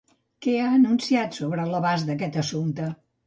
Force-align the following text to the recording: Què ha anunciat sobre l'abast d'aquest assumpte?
Què 0.45 0.53
ha 0.59 0.69
anunciat 0.77 1.37
sobre 1.41 1.67
l'abast 1.73 2.09
d'aquest 2.09 2.39
assumpte? 2.45 2.89